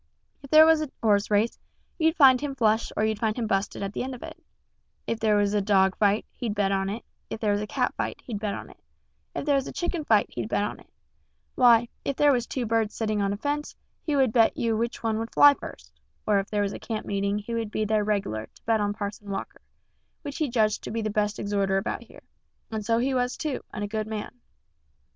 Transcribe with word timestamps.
If 0.41 0.49
there 0.49 0.65
was 0.65 0.81
a 0.81 0.89
horse 1.03 1.29
race, 1.29 1.59
you'd 1.99 2.15
find 2.17 2.41
him 2.41 2.55
flush 2.55 2.91
or 2.97 3.05
you'd 3.05 3.19
find 3.19 3.37
him 3.37 3.45
busted 3.45 3.83
at 3.83 3.93
the 3.93 4.01
end 4.01 4.15
of 4.15 4.23
it; 4.23 4.43
if 5.05 5.19
there 5.19 5.35
was 5.37 5.53
a 5.53 5.61
dog 5.61 5.95
fight, 5.95 6.25
he'd 6.31 6.55
bet 6.55 6.71
on 6.71 6.89
it; 6.89 7.05
if 7.29 7.39
there 7.39 7.51
was 7.51 7.61
a 7.61 7.67
cat 7.67 7.93
fight, 7.95 8.19
he'd 8.23 8.39
bet 8.39 8.55
on 8.55 8.71
it; 8.71 8.79
if 9.35 9.45
there 9.45 9.53
was 9.53 9.67
a 9.67 9.71
chicken 9.71 10.03
fight, 10.03 10.25
he'd 10.33 10.49
bet 10.49 10.63
on 10.63 10.79
it; 10.79 10.89
why, 11.53 11.87
if 12.03 12.15
there 12.15 12.31
was 12.31 12.47
two 12.47 12.65
birds 12.65 12.95
setting 12.95 13.21
on 13.21 13.31
a 13.31 13.37
fence, 13.37 13.75
he 14.01 14.15
would 14.15 14.33
bet 14.33 14.57
you 14.57 14.75
which 14.75 15.03
one 15.03 15.19
would 15.19 15.31
fly 15.31 15.53
first; 15.53 15.93
or 16.25 16.39
if 16.39 16.49
there 16.49 16.63
was 16.63 16.73
a 16.73 16.79
camp 16.79 17.05
meeting 17.05 17.37
he 17.37 17.53
would 17.53 17.69
be 17.69 17.85
there 17.85 18.03
reg'lar 18.03 18.47
to 18.55 18.63
bet 18.65 18.81
on 18.81 18.95
Parson 18.95 19.29
Walker, 19.29 19.61
which 20.23 20.39
he 20.39 20.49
judged 20.49 20.81
to 20.81 20.89
be 20.89 21.03
the 21.03 21.11
best 21.11 21.37
exhorter 21.37 21.77
about 21.77 22.01
here, 22.01 22.23
and 22.71 22.83
so 22.83 22.97
he 22.97 23.13
was 23.13 23.37
too, 23.37 23.61
and 23.71 23.83
a 23.83 23.87
good 23.87 24.07
man. 24.07 24.31